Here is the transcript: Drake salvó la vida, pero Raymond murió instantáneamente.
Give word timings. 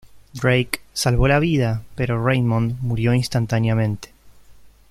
Drake 0.33 0.81
salvó 0.93 1.27
la 1.27 1.37
vida, 1.37 1.83
pero 1.93 2.19
Raymond 2.23 2.79
murió 2.81 3.13
instantáneamente. 3.13 4.09